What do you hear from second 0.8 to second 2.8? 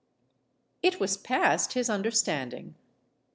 It was past his understanding.